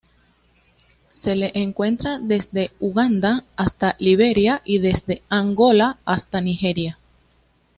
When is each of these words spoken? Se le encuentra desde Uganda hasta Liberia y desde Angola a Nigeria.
Se 1.11 1.35
le 1.35 1.51
encuentra 1.53 2.17
desde 2.17 2.71
Uganda 2.79 3.43
hasta 3.55 3.95
Liberia 3.99 4.63
y 4.65 4.79
desde 4.79 5.21
Angola 5.29 5.99
a 6.05 6.17
Nigeria. 6.41 6.97